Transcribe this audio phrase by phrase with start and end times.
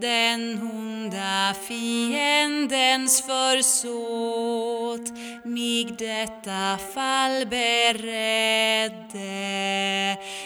[0.00, 5.12] den onda fiendens försåt
[5.44, 8.92] mig detta fall beredde.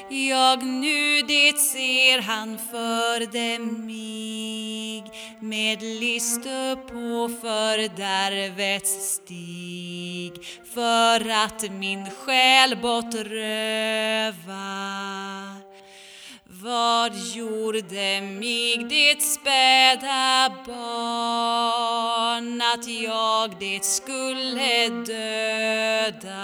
[0.09, 5.05] Jag nu det ser han förde mig
[5.41, 6.42] med list
[6.89, 10.33] på fördärvets stig
[10.75, 14.56] för att min själ bortröva.
[16.67, 26.34] Vad gjorde mig det späda barn att jag det skulle döda?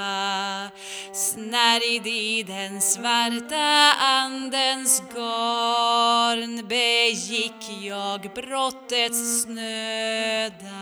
[1.12, 10.72] Snärjd i den svarta andens garn begick jag brottets snöda.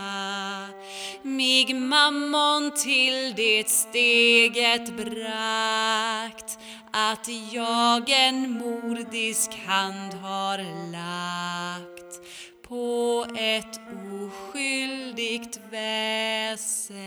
[1.23, 6.59] Mig mammon till det steget brakt
[6.93, 10.59] att jag en mordisk hand har
[10.93, 12.21] lagt
[12.69, 13.81] på ett
[14.13, 17.01] oskyldigt väsen.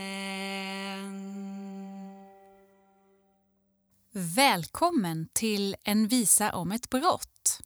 [4.12, 7.60] Välkommen till En visa om ett brott.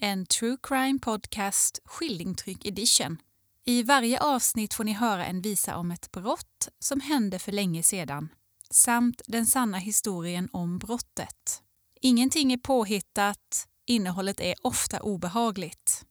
[0.00, 3.18] En true crime podcast skildringtryck edition.
[3.64, 7.82] I varje avsnitt får ni höra en visa om ett brott som hände för länge
[7.82, 8.28] sedan
[8.74, 11.62] samt den sanna historien om brottet.
[12.00, 16.04] Ingenting är påhittat, innehållet är ofta obehagligt.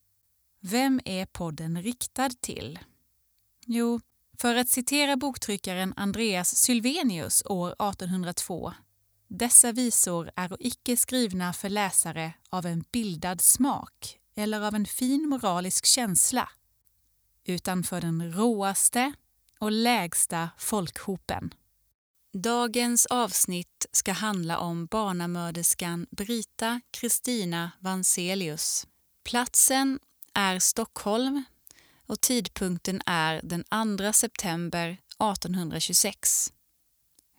[0.62, 2.79] Vem är podden riktad till?
[3.66, 4.02] Jo,
[4.38, 8.73] för att citera boktryckaren Andreas Sylvenius år 1802
[9.35, 15.29] dessa visor är icke skrivna för läsare av en bildad smak eller av en fin
[15.29, 16.50] moralisk känsla,
[17.46, 19.13] utan för den råaste
[19.59, 21.53] och lägsta folkhopen.
[22.38, 28.88] Dagens avsnitt ska handla om barnamörderskan Brita Kristina Vanselius.
[29.24, 30.00] Platsen
[30.34, 31.44] är Stockholm
[32.08, 33.64] och tidpunkten är den
[33.98, 36.54] 2 september 1826.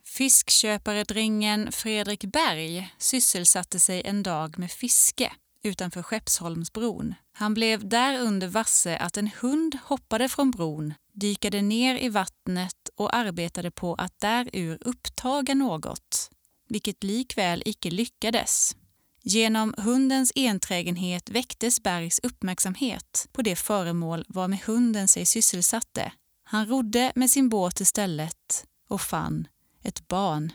[0.04, 5.32] Fiskköparedrängen Fredrik Berg sysselsatte sig en dag med fiske
[5.62, 7.14] utanför Skeppsholmsbron.
[7.32, 13.14] Han blev därunder varse att en hund hoppade från bron, dykade ner i vattnet och
[13.14, 16.30] arbetade på att därur upptaga något,
[16.68, 18.76] vilket likväl icke lyckades.
[19.22, 26.12] Genom hundens enträgenhet väcktes Bergs uppmärksamhet på det föremål varmed hunden sig sysselsatte.
[26.44, 29.48] Han rodde med sin båt istället och fann
[29.82, 30.52] ett barn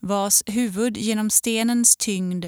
[0.00, 2.46] vars huvud genom stenens tyngd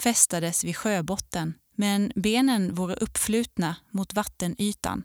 [0.00, 5.02] fästades vid sjöbotten, men benen vore uppflutna mot vattenytan.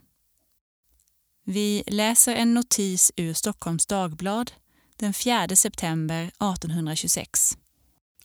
[1.49, 4.51] Vi läser en notis ur Stockholms Dagblad
[4.95, 7.57] den 4 september 1826.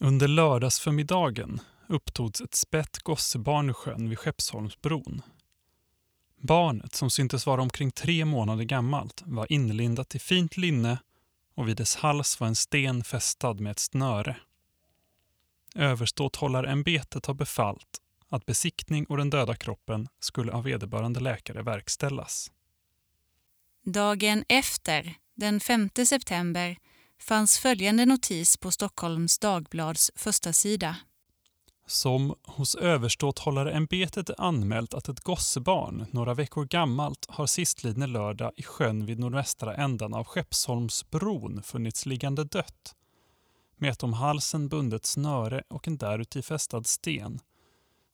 [0.00, 5.22] Under lördagsförmiddagen upptogs ett spett gossebarn i sjön vid Skeppsholmsbron.
[6.40, 10.98] Barnet, som syntes vara omkring tre månader gammalt, var inlindat i fint linne
[11.54, 14.36] och vid dess hals var en sten fästad med ett snöre.
[15.74, 22.50] Överståthållarämbetet har befallt att besiktning och den döda kroppen skulle av vederbörande läkare verkställas.
[23.84, 26.76] Dagen efter, den 5 september,
[27.20, 30.96] fanns följande notis på Stockholms Dagblads första sida.
[31.86, 38.62] Som hos överståthållarämbetet är anmält att ett gossebarn, några veckor gammalt, har sistlidne lördag i
[38.62, 42.94] sjön vid nordvästra ändan av Skeppsholmsbron funnits liggande dött
[43.76, 47.40] med ett om halsen bundet snöre och en däruti fästad sten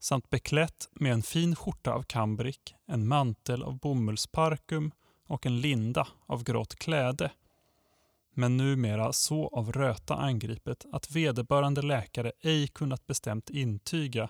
[0.01, 4.93] samt beklätt med en fin skjorta av kambrick, en mantel av bomullsparkum
[5.29, 7.31] och en linda av grått kläde
[8.35, 14.29] men numera så av röta angripet att vederbörande läkare ej kunnat bestämt intyga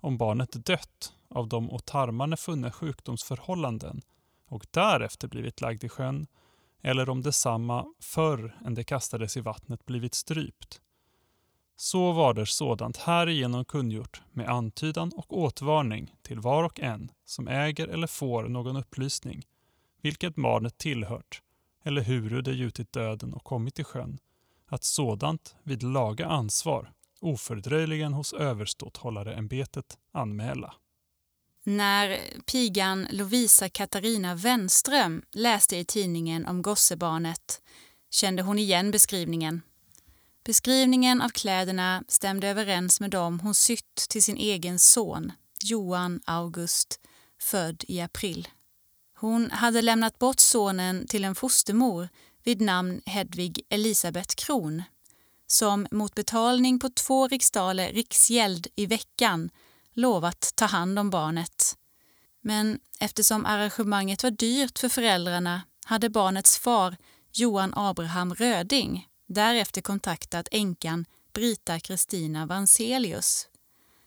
[0.00, 4.02] om barnet dött av de åt tarmarna funna sjukdomsförhållanden
[4.48, 6.26] och därefter blivit lagd i sjön
[6.82, 10.80] eller om detsamma förr än det kastades i vattnet blivit strypt.
[11.76, 17.48] Så var det sådant härigenom kungjort med antydan och åtvarning till var och en som
[17.48, 19.46] äger eller får någon upplysning,
[20.06, 21.42] vilket barnet tillhört
[21.84, 24.18] eller huru det gjutit döden och kommit i sjön,
[24.66, 30.74] att sådant vid laga ansvar ofördröjligen hos Överståthållareämbetet anmäla.
[31.64, 32.18] När
[32.52, 37.62] pigan Lovisa Katarina Wenström läste i tidningen om gossebarnet
[38.10, 39.62] kände hon igen beskrivningen.
[40.44, 45.32] Beskrivningen av kläderna stämde överens med dem hon sytt till sin egen son,
[45.64, 47.00] Johan August,
[47.40, 48.48] född i april.
[49.18, 52.08] Hon hade lämnat bort sonen till en fostermor
[52.44, 54.82] vid namn Hedvig Elisabeth Kron
[55.46, 59.50] som mot betalning på två riksdaler riksgäld i veckan
[59.92, 61.76] lovat ta hand om barnet.
[62.40, 66.96] Men eftersom arrangemanget var dyrt för föräldrarna hade barnets far
[67.32, 73.48] Johan Abraham Röding därefter kontaktat änkan Brita Kristina Vanselius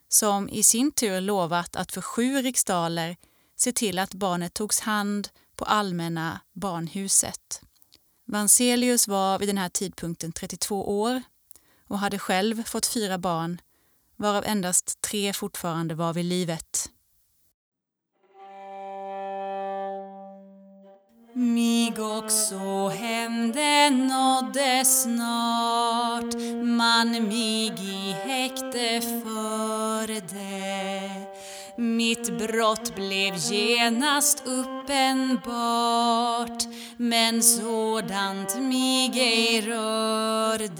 [0.09, 3.17] som i sin tur lovat att för sju riksdaler
[3.61, 7.61] se till att barnet togs hand på Allmänna barnhuset.
[8.25, 11.21] Vanselius var vid den här tidpunkten 32 år
[11.87, 13.61] och hade själv fått fyra barn,
[14.15, 16.89] varav endast tre fortfarande var vid livet.
[21.33, 23.51] Mig också hem
[24.07, 26.33] nådde snart
[26.63, 30.21] man mig i häkte förde
[31.79, 35.47] mitt brott blev genast uppenbart
[36.97, 40.79] men sådant mig ej rörde.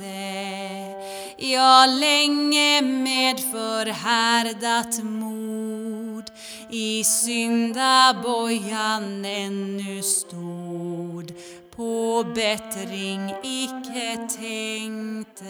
[1.38, 6.32] Jag länge med förhärdat mod
[6.72, 11.34] i syndabojan ännu stod.
[11.76, 15.50] På bättring icke tänkte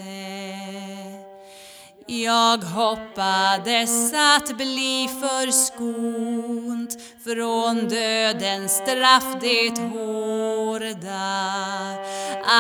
[2.10, 11.20] jag hoppades att bli förskont från dödens straff det hårda.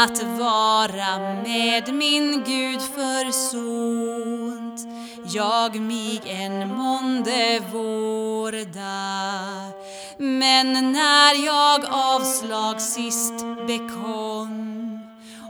[0.03, 4.79] Att vara med min Gud försont.
[5.33, 8.99] Jag mig en månde vårda.
[10.17, 13.33] Men när jag avslag sist
[13.67, 14.88] bekom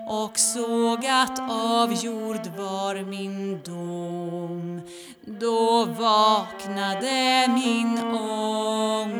[0.09, 4.81] och såg att avgjord var min dom.
[5.25, 9.19] Då vaknade min ånger.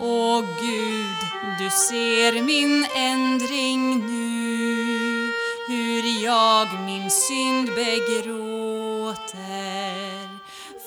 [0.00, 1.18] Åh Gud,
[1.58, 5.32] du ser min ändring nu,
[5.68, 9.18] hur jag min synd begråter.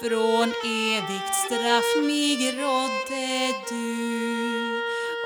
[0.01, 4.31] Från evigt straff mig rådde du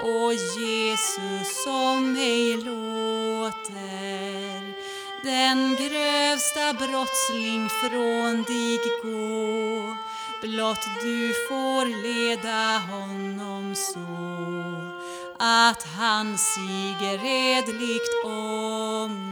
[0.05, 3.95] och Jesus som mig låter
[5.23, 9.95] den grövsta brottsling från dig gå
[10.41, 13.99] blott du får leda honom så
[15.39, 19.25] att han sig redligt ångrar.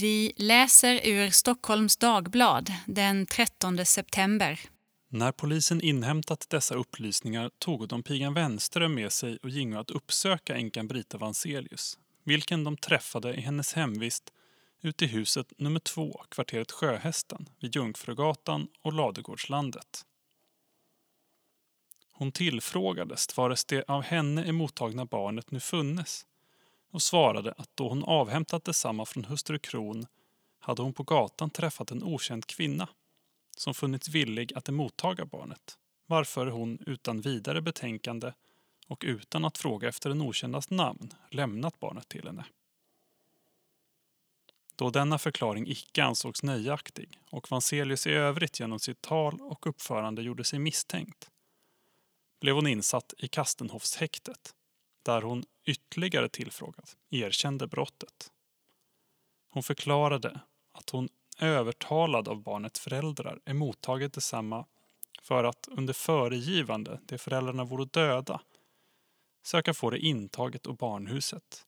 [0.00, 4.60] Vi läser ur Stockholms Dagblad den 13 september.
[5.08, 10.56] När polisen inhämtat dessa upplysningar tog de pigan Wenström med sig och gingo att uppsöka
[10.56, 14.32] änkan Brita Vanselius, vilken de träffade i hennes hemvist
[14.80, 20.06] ute i huset nummer två, kvarteret Sjöhästen vid Jungfrugatan och Ladugårdslandet.
[22.12, 26.26] Hon tillfrågades vares det av henne emottagna barnet nu funnes
[26.90, 30.06] och svarade att då hon avhämtat detsamma från hustru Kron
[30.58, 32.88] hade hon på gatan träffat en okänd kvinna
[33.56, 38.32] som funnits villig att emottaga barnet, varför hon utan vidare betänkande
[38.86, 42.44] och utan att fråga efter den okändas namn lämnat barnet till henne.
[44.76, 50.22] Då denna förklaring icke ansågs nöjaktig och Vanselius i övrigt genom sitt tal och uppförande
[50.22, 51.30] gjorde sig misstänkt
[52.40, 54.54] blev hon insatt i Kastenhofshäktet
[55.02, 58.32] där hon ytterligare tillfrågad erkände brottet.
[59.50, 60.40] Hon förklarade
[60.72, 61.08] att hon
[61.38, 64.64] övertalad av barnets föräldrar är mottaget detsamma
[65.22, 68.40] för att under föregivande de föräldrarna vore döda
[69.42, 71.66] söka få det intaget och barnhuset.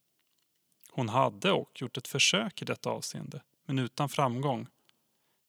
[0.91, 4.67] Hon hade och gjort ett försök i detta avseende men utan framgång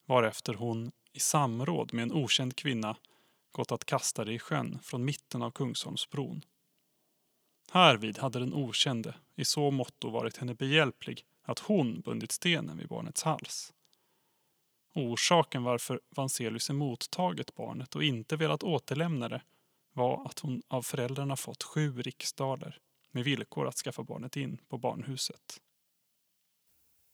[0.06, 2.96] varefter hon i samråd med en okänd kvinna
[3.52, 6.42] gått att kasta det i sjön från mitten av Kungsholmsbron.
[7.72, 12.88] Härvid hade den okände i så måtto varit henne behjälplig att hon bundit stenen vid
[12.88, 13.74] barnets hals.
[15.00, 19.42] Orsaken varför Vanselius emottagit barnet och inte velat återlämna det
[19.94, 22.78] var att hon av föräldrarna fått sju riksdaler
[23.12, 25.60] med villkor att skaffa barnet in på barnhuset.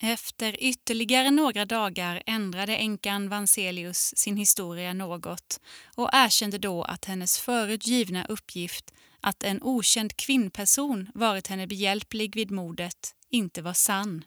[0.02, 5.60] Efter ytterligare några dagar ändrade änkan Vanselius sin historia något
[5.96, 12.36] och erkände då att hennes förut givna uppgift att en okänd kvinnperson varit henne behjälplig
[12.36, 14.24] vid mordet inte var sann.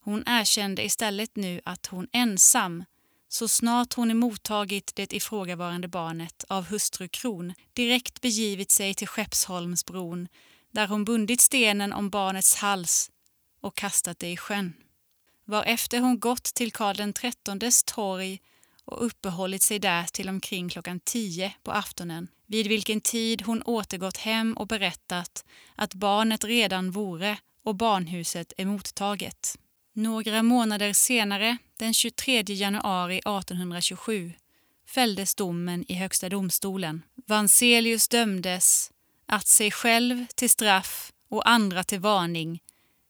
[0.00, 2.84] Hon erkände istället nu att hon ensam,
[3.28, 10.28] så snart hon emottagit det ifrågavarande barnet av hustru Kron, direkt begivit sig till Skeppsholmsbron
[10.72, 13.10] där hon bundit stenen om barnets hals
[13.60, 14.72] och kastat det i sjön.
[15.44, 18.40] Varefter hon gått till Karl XIIIs torg
[18.84, 24.16] och uppehållit sig där till omkring klockan tio på aftonen, vid vilken tid hon återgått
[24.16, 29.56] hem och berättat att barnet redan vore och barnhuset är mottaget.
[29.92, 34.32] Några månader senare, den 23 januari 1827,
[34.86, 37.02] fälldes domen i Högsta domstolen.
[37.26, 38.92] Vanselius dömdes
[39.26, 42.60] att sig själv till straff och andra till varning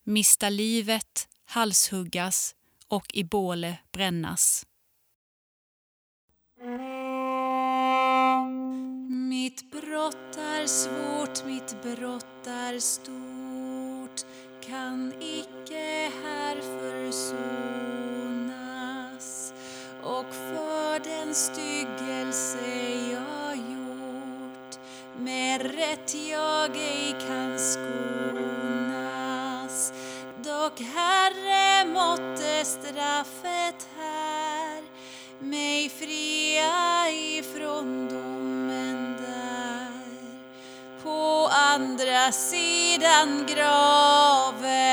[0.05, 2.55] mista livet, halshuggas
[2.89, 4.67] och i båle brännas.
[9.09, 14.25] Mitt brott är svårt, mitt brott är stort
[14.67, 15.90] kan icke
[20.21, 22.59] och för den styggelse
[23.13, 24.79] jag gjort.
[25.17, 29.03] Med rätt jag ej kan skonas.
[30.45, 34.83] Dock Herre måtte straffet här
[35.39, 39.91] mig fria ifrån domen där.
[41.03, 44.91] På andra sidan graven.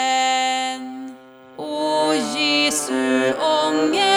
[1.57, 4.16] O Jesu ånger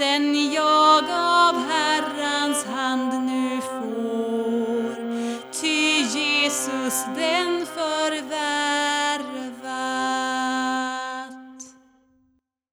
[0.00, 4.94] den jag av Herrans hand nu får
[5.52, 8.40] ty Jesus den förvärvat.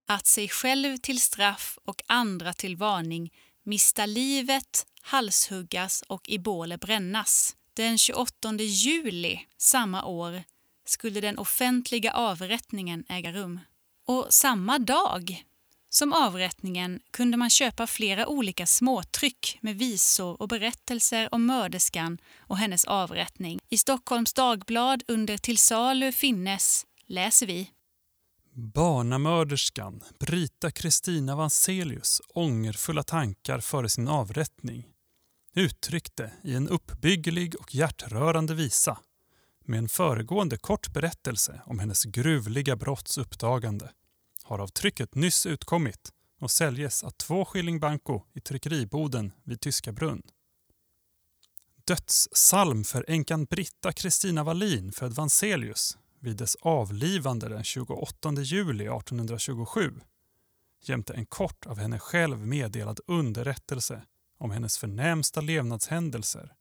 [0.07, 6.77] Att sig själv till straff och andra till varning mista livet, halshuggas och i båle
[6.77, 7.55] brännas.
[7.73, 10.43] Den 28 juli samma år
[10.85, 13.59] skulle den offentliga avrättningen äga rum.
[14.05, 15.43] Och samma dag
[15.97, 22.57] som avrättningen kunde man köpa flera olika småtryck med visor och berättelser om mörderskan och
[22.57, 23.59] hennes avrättning.
[23.69, 27.71] I Stockholms Dagblad under Till salu finnes läser vi
[28.53, 34.87] Barnamörderskan Brita Kristina Vanselius ångerfulla tankar före sin avrättning
[35.55, 38.97] uttryckte i en uppbygglig och hjärtrörande visa
[39.65, 43.89] med en föregående kort berättelse om hennes gruvliga brotts uppdagande
[44.47, 49.91] har av trycket nyss utkommit och säljes att två skilling banco i tryckeriboden vid Tyska
[49.91, 50.21] brunn.
[51.85, 59.93] Dödssalm för änkan Britta Kristina Wallin född Vanselius vid dess avlivande den 28 juli 1827
[60.81, 64.01] jämte en kort av henne själv meddelad underrättelse
[64.37, 66.53] om hennes förnämsta levnadshändelser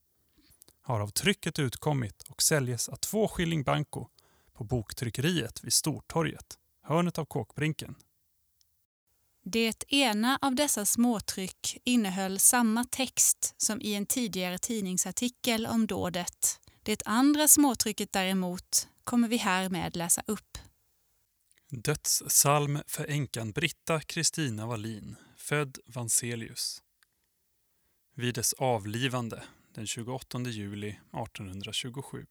[0.83, 4.07] har av trycket utkommit och säljes att två skilling banco
[4.53, 7.95] på boktryckeriet vid Stortorget, hörnet av Kåkbrinken.
[9.45, 16.61] Det ena av dessa småtryck innehöll samma text som i en tidigare tidningsartikel om dådet.
[16.83, 20.59] Det andra småtrycket däremot kommer vi härmed läsa upp.
[21.71, 26.83] Dödssalm för änkan Britta Kristina Wallin, född Vanselius.
[28.15, 32.27] Vid dess avlivande den 28 juli 1827.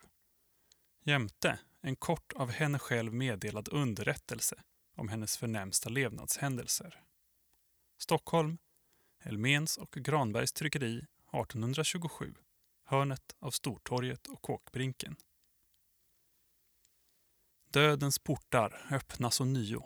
[1.04, 4.64] Jämte en kort av henne själv meddelad underrättelse
[4.96, 7.04] om hennes förnämsta levnadshändelser.
[7.98, 8.58] Stockholm,
[9.24, 12.36] Elmens och Granbergs tryckeri 1827,
[12.84, 15.16] hörnet av Stortorget och Kåkbrinken.
[17.70, 19.84] Dödens portar öppnas ånyo.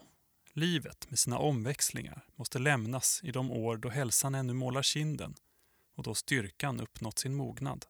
[0.54, 5.36] Livet med sina omväxlingar måste lämnas i de år då hälsan ännu målar kinden
[5.96, 7.86] och då styrkan uppnått sin mognad.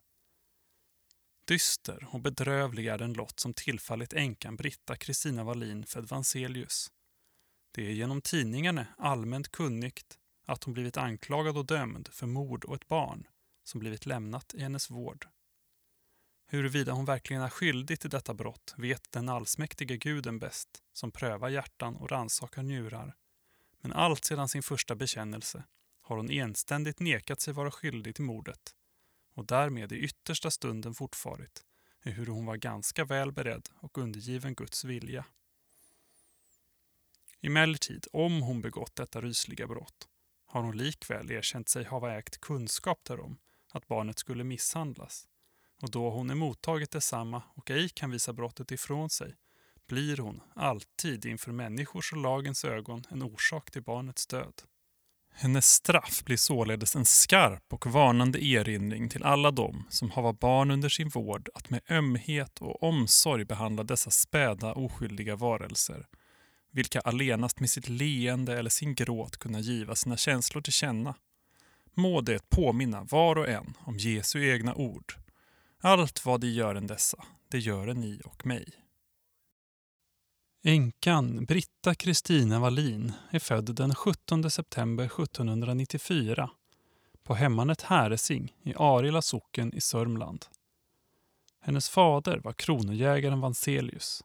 [1.50, 6.92] Dyster och bedrövlig är den lott som tillfallit änkan Britta Kristina Wallin född Vanselius.
[7.72, 12.74] Det är genom tidningarna allmänt kunnigt att hon blivit anklagad och dömd för mord och
[12.74, 13.26] ett barn
[13.64, 15.26] som blivit lämnat i hennes vård.
[16.46, 21.48] Huruvida hon verkligen är skyldig till detta brott vet den allsmäktige guden bäst som prövar
[21.48, 23.14] hjärtan och rannsakar njurar.
[23.80, 25.64] Men allt sedan sin första bekännelse
[26.00, 28.74] har hon enständigt nekat sig vara skyldig till mordet
[29.34, 31.64] och därmed i yttersta stunden fortfarit,
[32.02, 35.24] ehuru hon var ganska väl beredd och undergiven Guds vilja.
[37.40, 40.08] Emellertid, om hon begått detta rysliga brott,
[40.46, 43.38] har hon likväl erkänt sig hava ägt kunskap därom
[43.72, 45.28] att barnet skulle misshandlas
[45.82, 49.36] och då hon emottagit detsamma och ej kan visa brottet ifrån sig
[49.86, 54.62] blir hon alltid inför människors och lagens ögon en orsak till barnets död.
[55.32, 60.70] Hennes straff blir således en skarp och varnande erinring till alla dem som hava barn
[60.70, 66.06] under sin vård att med ömhet och omsorg behandla dessa späda oskyldiga varelser
[66.70, 71.14] vilka allenast med sitt leende eller sin gråt kunna giva sina känslor till känna.
[71.94, 75.14] Må det påminna var och en om Jesu egna ord.
[75.80, 78.79] Allt vad de gör än dessa, det gör ni och mig.
[80.62, 86.50] Änkan Britta Kristina Wallin är född den 17 september 1794
[87.22, 90.46] på hemmanet Häresing i Arila socken i Sörmland.
[91.60, 94.24] Hennes fader var kronojägaren Vanselius.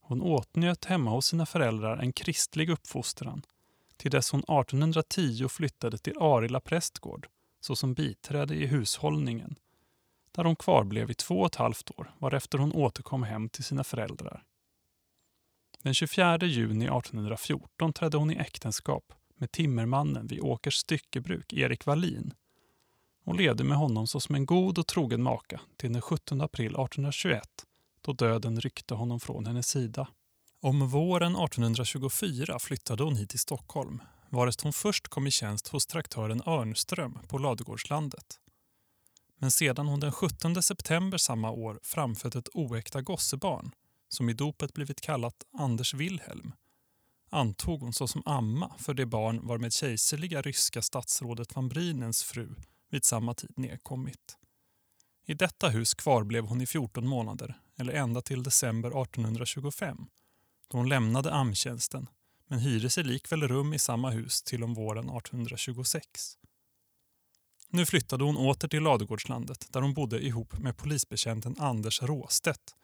[0.00, 3.42] Hon åtnjöt hemma hos sina föräldrar en kristlig uppfostran
[3.96, 7.28] till dess hon 1810 flyttade till Arila prästgård
[7.60, 9.56] såsom biträde i hushållningen
[10.32, 13.84] där hon kvarblev i två och ett halvt år varefter hon återkom hem till sina
[13.84, 14.44] föräldrar.
[15.82, 22.34] Den 24 juni 1814 trädde hon i äktenskap med timmermannen vid Åkers styckebruk, Erik Wallin
[23.24, 27.42] Hon levde med honom såsom en god och trogen maka till den 17 april 1821
[28.00, 30.08] då döden ryckte honom från hennes sida.
[30.60, 35.86] Om våren 1824 flyttade hon hit till Stockholm varest hon först kom i tjänst hos
[35.86, 38.40] traktören Örnström på Ladugårdslandet.
[39.38, 43.70] Men sedan hon den 17 september samma år framfött ett oäkta gossebarn
[44.12, 46.52] som i dopet blivit kallat Anders Wilhelm
[47.30, 52.54] antog hon såsom amma för det barn var med kejserliga ryska statsrådet van Brinens fru
[52.90, 54.36] vid samma tid nedkommit.
[55.26, 59.96] I detta hus kvarblev hon i 14 månader, eller ända till december 1825,
[60.68, 62.08] då hon lämnade amtjänsten
[62.46, 66.36] men hyrde sig likväl rum i samma hus till om våren 1826.
[67.68, 72.74] Nu flyttade hon åter till Ladugårdslandet där hon bodde ihop med polisbetjänten Anders Råstedt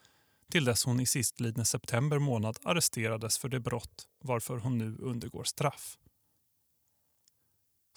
[0.51, 5.45] till dess hon i sistlidne september månad arresterades för det brott varför hon nu undergår
[5.45, 5.99] straff.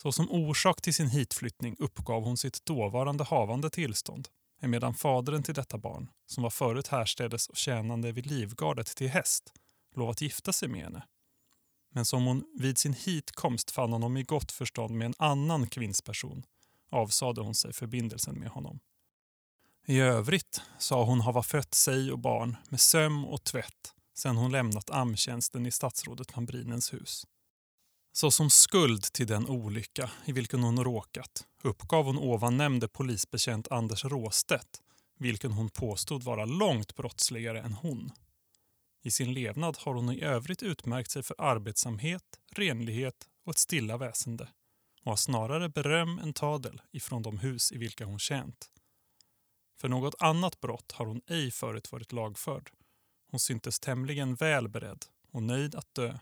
[0.02, 4.28] Såsom orsak till sin hitflyttning uppgav hon sitt dåvarande havande tillstånd
[4.62, 9.54] emedan fadern till detta barn, som var förut härstädes och tjänande vid livgardet till häst,
[9.96, 11.04] lovat gifta sig med henne.
[11.92, 16.44] Men som hon vid sin hitkomst fann honom i gott förstånd med en annan kvinnsperson
[16.90, 18.80] avsade hon sig förbindelsen med honom.
[19.90, 24.52] I övrigt sa hon hava fött sig och barn med söm och tvätt sedan hon
[24.52, 27.28] lämnat amtjänsten i statsrådet van Brinens hus.
[28.12, 34.06] Såsom skuld till den olycka i vilken hon råkat uppgav hon ovan nämnde polisbetjänt Anders
[34.06, 34.82] Råstedt
[35.18, 38.12] vilken hon påstod vara långt brottsligare än hon.
[39.04, 42.24] I sin levnad har hon i övrigt utmärkt sig för arbetsamhet,
[42.56, 44.50] renlighet och ett stilla väsende
[45.04, 48.70] och har snarare beröm än tadel ifrån de hus i vilka hon tjänt.
[49.82, 52.72] För något annat brott har hon ej förut varit lagförd.
[53.32, 56.20] Hon syntes tämligen väl beredd och nöjd att dö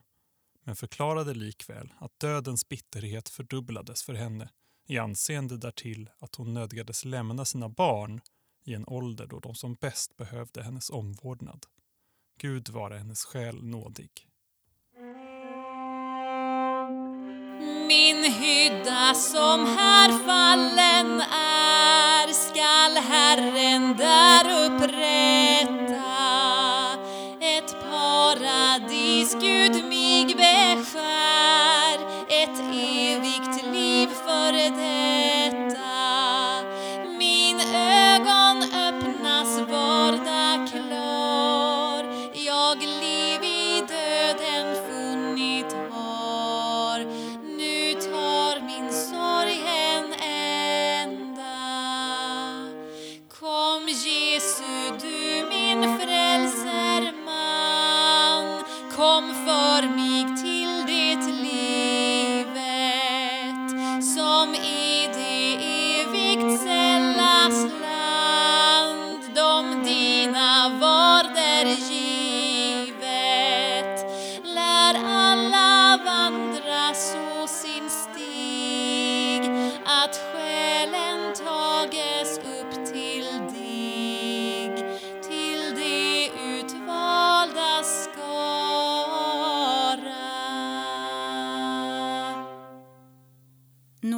[0.63, 4.49] men förklarade likväl att dödens bitterhet fördubblades för henne
[4.87, 8.21] i anseende därtill att hon nödgades lämna sina barn
[8.63, 11.65] i en ålder då de som bäst behövde hennes omvårdnad.
[12.39, 14.26] Gud vare hennes själ nådig.
[18.29, 25.77] Hydda som här fallen är skall Herren där upprätta
[27.41, 29.35] ett paradis.
[29.41, 30.16] Gud min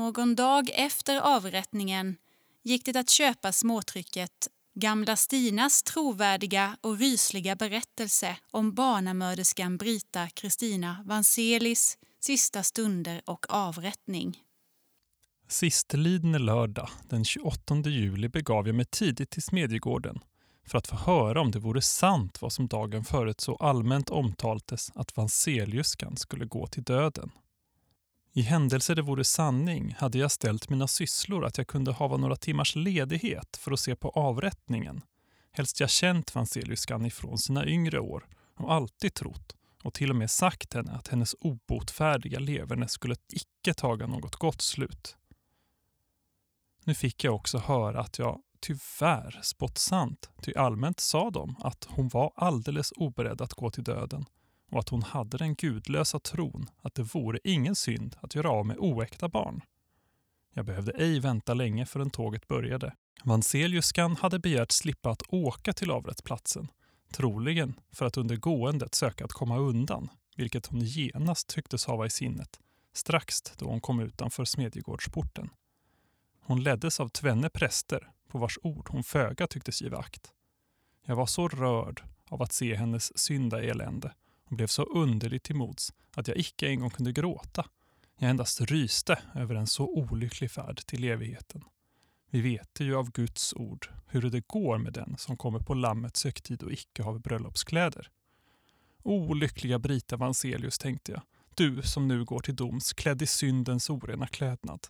[0.09, 2.17] Någon dag efter avrättningen
[2.63, 11.03] gick det att köpa småtrycket Gamla Stinas trovärdiga och rysliga berättelse om barnamörderskan Brita Kristina
[11.05, 14.37] Vanselis sista stunder och avrättning.
[15.47, 20.19] Sistlidne lördag den 28 juli begav jag mig tidigt till Smedjegården
[20.67, 24.91] för att få höra om det vore sant vad som dagen förut så allmänt omtaltes
[24.95, 27.31] att Vanseliuskan skulle gå till döden.
[28.33, 32.35] I händelse det vore sanning hade jag ställt mina sysslor att jag kunde hava några
[32.35, 35.01] timmars ledighet för att se på avrättningen.
[35.51, 40.31] Helst jag känt Vanseliuskan ifrån sina yngre år och alltid trott och till och med
[40.31, 45.15] sagt henne att hennes obotfärdiga leverne skulle icke taga något gott slut.
[46.85, 51.87] Nu fick jag också höra att jag tyvärr spått sant, ty allmänt sa de att
[51.89, 54.25] hon var alldeles oberedd att gå till döden
[54.69, 58.65] och att hon hade den gudlösa tron att det vore ingen synd att göra av
[58.65, 59.61] med oäkta barn.
[60.53, 62.93] Jag behövde ej vänta länge förrän tåget började.
[63.23, 66.67] Vanseliuskan hade begärt slippa att åka till avrättsplatsen,
[67.13, 72.09] troligen för att under gåendet söka att komma undan, vilket hon genast tycktes hava i
[72.09, 72.59] sinnet,
[72.93, 75.49] strax då hon kom utanför Smedjegårdsporten.
[76.41, 80.31] Hon leddes av tvenne präster, på vars ord hon föga tycktes giva akt.
[81.05, 84.13] Jag var så rörd av att se hennes syndaelände
[84.49, 87.65] och blev så underligt till mods att jag icke en gång kunde gråta.
[88.17, 91.63] Jag endast ryste över en så olycklig färd till evigheten.
[92.29, 96.23] Vi vet ju av Guds ord hur det går med den som kommer på lammets
[96.23, 98.09] högtid och icke har bröllopskläder.
[99.03, 101.21] Olyckliga Brita Vanselius, tänkte jag,
[101.55, 104.87] du som nu går till doms klädd i syndens orena klädnad.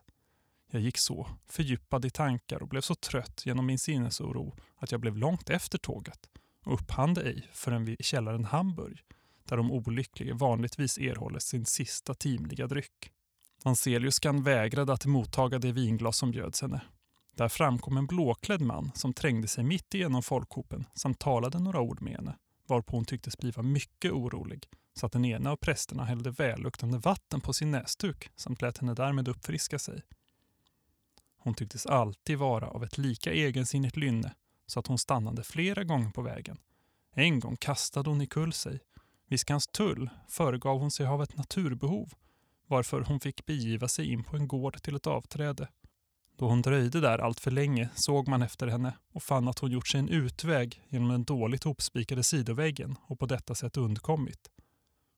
[0.71, 5.01] Jag gick så, fördjupad i tankar och blev så trött genom min sinnesoro att jag
[5.01, 6.29] blev långt efter tåget
[6.65, 9.03] och upphann det ej förrän vid källaren Hamburg
[9.49, 13.11] där de olyckliga vanligtvis erhåller sin sista timliga dryck.
[13.63, 16.81] Anseliuskan vägrade att mottaga det vinglas som bjöds henne.
[17.35, 22.01] Där framkom en blåklädd man som trängde sig mitt igenom folkhopen samt talade några ord
[22.01, 26.31] med henne, varpå hon tycktes bliva mycket orolig, så att den ena av prästerna hällde
[26.31, 30.01] välluktande vatten på sin näsduk samt lät henne därmed uppfriska sig.
[31.37, 34.35] Hon tycktes alltid vara av ett lika egensinnigt lynne
[34.65, 36.57] så att hon stannade flera gånger på vägen.
[37.11, 38.79] En gång kastade hon i kull sig.
[39.29, 42.13] Vid Skanstull föregav hon sig av ett naturbehov
[42.67, 45.67] varför hon fick begiva sig in på en gård till ett avträde.
[46.37, 49.71] Då hon dröjde där allt för länge såg man efter henne och fann att hon
[49.71, 54.49] gjort sig en utväg genom den dåligt hopspikade sidoväggen och på detta sätt undkommit.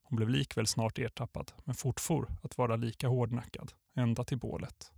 [0.04, 4.91] Hon blev likväl snart ertappad, men fortfor att vara lika hårdnackad, ända till bålet.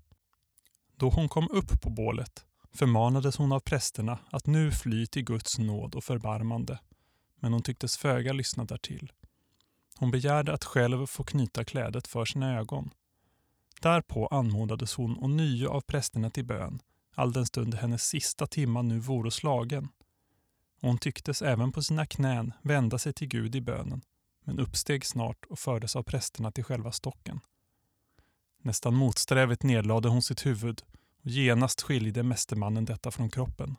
[0.96, 2.46] Då hon kom upp på bålet
[2.76, 6.80] förmanades hon av prästerna att nu fly till Guds nåd och förbarmande,
[7.44, 9.12] men hon tycktes föga lyssna därtill.
[9.98, 12.90] Hon begärde att själv få knyta klädet för sina ögon.
[13.82, 16.80] Därpå anmodades hon ånyo av prästerna till bön,
[17.16, 19.90] all den stund hennes sista timma nu vore slagen.
[20.82, 24.02] Och hon tycktes även på sina knän vända sig till Gud i bönen,
[24.44, 27.40] men uppsteg snart och fördes av prästerna till själva stocken.
[28.62, 30.82] Nästan motsträvigt nedlade hon sitt huvud
[31.24, 33.76] och genast skiljde mästermannen detta från kroppen.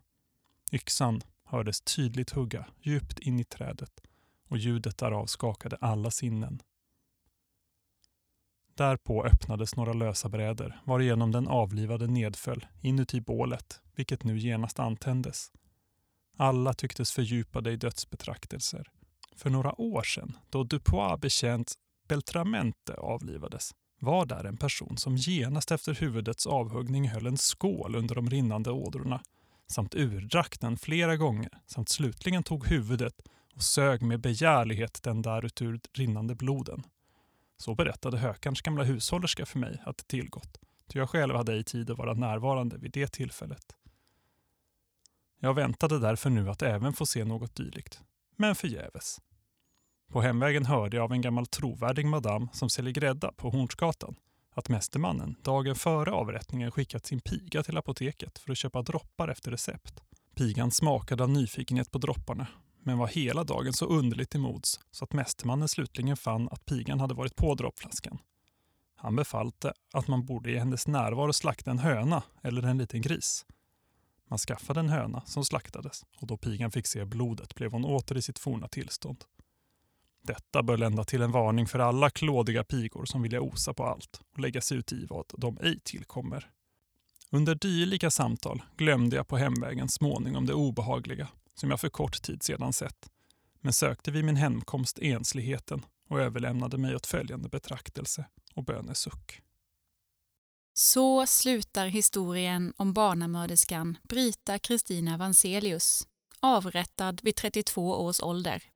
[0.72, 1.22] Yxan
[1.54, 4.00] hördes tydligt hugga djupt in i trädet
[4.48, 6.62] och ljudet därav skakade alla sinnen.
[8.74, 15.52] Därpå öppnades några lösa bräder varigenom den avlivade nedföll inuti bålet, vilket nu genast antändes.
[16.36, 18.90] Alla tycktes fördjupade i dödsbetraktelser.
[19.36, 21.74] För några år sedan, då Dupois betjänt
[22.08, 28.14] Beltramente avlivades, var där en person som genast efter huvudets avhuggning höll en skål under
[28.14, 29.20] de rinnande ådrorna
[29.66, 33.14] samt urdrack den flera gånger samt slutligen tog huvudet
[33.55, 36.83] och sög med begärlighet den därutur rinnande bloden.
[37.57, 41.64] Så berättade Hökarns gamla hushållerska för mig att det tillgått, ty jag själv hade ej
[41.64, 43.77] tid att vara närvarande vid det tillfället.
[45.40, 48.00] Jag väntade därför nu att även få se något dylikt,
[48.37, 49.20] men förgäves.
[50.12, 54.16] På hemvägen hörde jag av en gammal trovärdig madam som säljer grädda på Hornsgatan
[54.54, 59.50] att mästermannen dagen före avrättningen skickat sin piga till apoteket för att köpa droppar efter
[59.50, 60.00] recept.
[60.34, 62.46] Pigan smakade av nyfikenhet på dropparna
[62.82, 67.00] men var hela dagen så underligt till mods så att mästermannen slutligen fann att pigan
[67.00, 68.18] hade varit på droppflaskan.
[68.96, 73.46] Han befallte att man borde i hennes närvaro slakta en höna eller en liten gris.
[74.28, 78.16] Man skaffade en höna som slaktades och då pigan fick se blodet blev hon åter
[78.16, 79.24] i sitt forna tillstånd.
[80.26, 84.20] Detta bör lända till en varning för alla klådiga pigor som vilja osa på allt
[84.32, 86.50] och lägga sig ut i vad de ej tillkommer.
[87.30, 92.42] Under dylika samtal glömde jag på hemvägen småningom det obehagliga som jag för kort tid
[92.42, 93.10] sedan sett,
[93.60, 99.40] men sökte vid min hemkomst ensligheten och överlämnade mig åt följande betraktelse och bönesuck.
[100.74, 106.06] Så slutar historien om barnamörderskan Brita Kristina Vanselius,
[106.40, 108.73] avrättad vid 32 års ålder.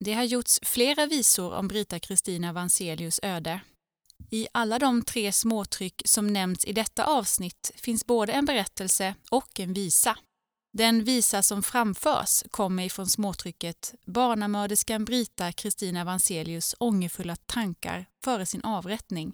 [0.00, 3.60] Det har gjorts flera visor om Brita Kristina Vanselius öde.
[4.30, 9.60] I alla de tre småtryck som nämnts i detta avsnitt finns både en berättelse och
[9.60, 10.18] en visa.
[10.72, 18.64] Den visa som framförs kommer ifrån småtrycket Barnamörderskan Brita Kristina Vanselius ångerfulla tankar före sin
[18.64, 19.32] avrättning.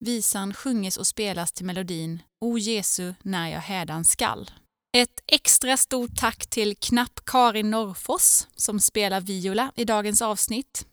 [0.00, 4.50] Visan sjunges och spelas till melodin O Jesu, när jag hädan skall.
[4.92, 10.86] Ett extra stort tack till Knapp Karin Norrfors som spelar viola i dagens avsnitt.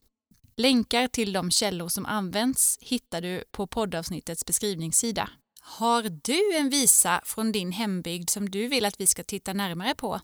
[0.57, 5.29] Länkar till de källor som används hittar du på poddavsnittets beskrivningssida.
[5.61, 9.95] Har du en visa från din hembygd som du vill att vi ska titta närmare
[9.95, 10.21] på?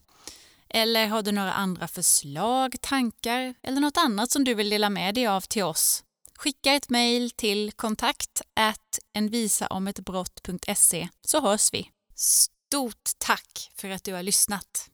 [0.68, 5.14] Eller har du några andra förslag, tankar eller något annat som du vill dela med
[5.14, 6.04] dig av till oss?
[6.38, 8.42] Skicka ett mejl till kontakt
[9.12, 11.90] envisaometbrott.se så hörs vi.
[12.74, 14.90] Stort tack för att du har lyssnat!